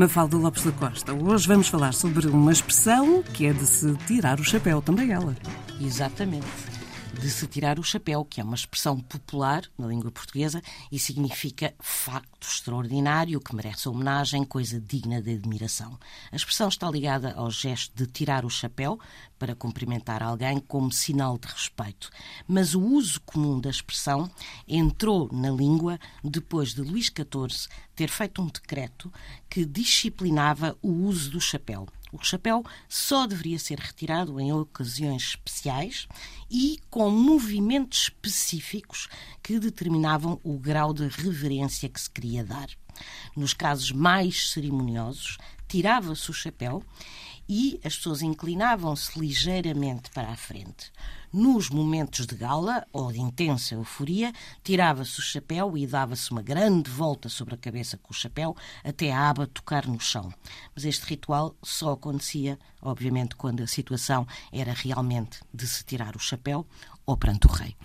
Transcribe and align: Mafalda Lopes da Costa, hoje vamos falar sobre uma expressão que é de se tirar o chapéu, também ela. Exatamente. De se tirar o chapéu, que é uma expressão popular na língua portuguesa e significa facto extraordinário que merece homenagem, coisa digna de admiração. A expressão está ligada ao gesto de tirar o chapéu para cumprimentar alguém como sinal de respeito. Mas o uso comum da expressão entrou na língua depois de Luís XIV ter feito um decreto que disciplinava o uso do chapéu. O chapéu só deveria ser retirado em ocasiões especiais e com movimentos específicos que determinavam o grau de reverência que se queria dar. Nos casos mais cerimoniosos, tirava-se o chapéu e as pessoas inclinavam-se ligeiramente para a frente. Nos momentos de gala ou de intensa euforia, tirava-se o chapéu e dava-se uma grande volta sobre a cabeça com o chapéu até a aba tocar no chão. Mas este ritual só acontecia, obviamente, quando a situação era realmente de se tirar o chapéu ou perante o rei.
Mafalda 0.00 0.34
Lopes 0.38 0.64
da 0.64 0.72
Costa, 0.72 1.12
hoje 1.12 1.46
vamos 1.46 1.68
falar 1.68 1.92
sobre 1.92 2.26
uma 2.26 2.50
expressão 2.50 3.22
que 3.22 3.44
é 3.44 3.52
de 3.52 3.66
se 3.66 3.94
tirar 4.06 4.40
o 4.40 4.42
chapéu, 4.42 4.80
também 4.80 5.12
ela. 5.12 5.36
Exatamente. 5.78 6.69
De 7.20 7.28
se 7.28 7.46
tirar 7.46 7.78
o 7.78 7.82
chapéu, 7.82 8.24
que 8.24 8.40
é 8.40 8.44
uma 8.44 8.54
expressão 8.54 8.98
popular 8.98 9.62
na 9.76 9.86
língua 9.86 10.10
portuguesa 10.10 10.62
e 10.90 10.98
significa 10.98 11.74
facto 11.78 12.48
extraordinário 12.48 13.38
que 13.40 13.54
merece 13.54 13.90
homenagem, 13.90 14.42
coisa 14.42 14.80
digna 14.80 15.20
de 15.20 15.34
admiração. 15.34 15.98
A 16.32 16.36
expressão 16.36 16.68
está 16.68 16.90
ligada 16.90 17.34
ao 17.34 17.50
gesto 17.50 17.94
de 17.94 18.10
tirar 18.10 18.46
o 18.46 18.50
chapéu 18.50 18.98
para 19.38 19.54
cumprimentar 19.54 20.22
alguém 20.22 20.58
como 20.60 20.90
sinal 20.90 21.36
de 21.36 21.46
respeito. 21.46 22.08
Mas 22.48 22.74
o 22.74 22.80
uso 22.80 23.20
comum 23.20 23.60
da 23.60 23.68
expressão 23.68 24.30
entrou 24.66 25.28
na 25.30 25.50
língua 25.50 26.00
depois 26.24 26.72
de 26.72 26.80
Luís 26.80 27.06
XIV 27.06 27.68
ter 27.94 28.08
feito 28.08 28.40
um 28.40 28.46
decreto 28.46 29.12
que 29.48 29.66
disciplinava 29.66 30.74
o 30.80 30.90
uso 30.90 31.32
do 31.32 31.40
chapéu. 31.40 31.86
O 32.12 32.22
chapéu 32.22 32.64
só 32.88 33.26
deveria 33.26 33.58
ser 33.58 33.78
retirado 33.78 34.40
em 34.40 34.52
ocasiões 34.52 35.22
especiais 35.30 36.08
e 36.50 36.78
com 36.90 37.10
movimentos 37.10 38.04
específicos 38.04 39.08
que 39.42 39.58
determinavam 39.58 40.40
o 40.42 40.58
grau 40.58 40.92
de 40.92 41.08
reverência 41.08 41.88
que 41.88 42.00
se 42.00 42.10
queria 42.10 42.44
dar. 42.44 42.68
Nos 43.36 43.54
casos 43.54 43.92
mais 43.92 44.50
cerimoniosos, 44.50 45.38
tirava-se 45.70 46.28
o 46.28 46.34
chapéu 46.34 46.82
e 47.48 47.80
as 47.84 47.96
pessoas 47.96 48.22
inclinavam-se 48.22 49.18
ligeiramente 49.18 50.10
para 50.10 50.28
a 50.28 50.36
frente. 50.36 50.92
Nos 51.32 51.70
momentos 51.70 52.26
de 52.26 52.34
gala 52.34 52.84
ou 52.92 53.12
de 53.12 53.20
intensa 53.20 53.74
euforia, 53.74 54.32
tirava-se 54.64 55.20
o 55.20 55.22
chapéu 55.22 55.78
e 55.78 55.86
dava-se 55.86 56.32
uma 56.32 56.42
grande 56.42 56.90
volta 56.90 57.28
sobre 57.28 57.54
a 57.54 57.58
cabeça 57.58 57.96
com 57.96 58.10
o 58.12 58.16
chapéu 58.16 58.56
até 58.82 59.12
a 59.12 59.30
aba 59.30 59.46
tocar 59.46 59.86
no 59.86 60.00
chão. 60.00 60.32
Mas 60.74 60.84
este 60.84 61.06
ritual 61.06 61.54
só 61.62 61.92
acontecia, 61.92 62.58
obviamente, 62.82 63.36
quando 63.36 63.62
a 63.62 63.66
situação 63.68 64.26
era 64.52 64.72
realmente 64.72 65.38
de 65.54 65.68
se 65.68 65.84
tirar 65.84 66.16
o 66.16 66.20
chapéu 66.20 66.66
ou 67.06 67.16
perante 67.16 67.46
o 67.46 67.50
rei. 67.50 67.76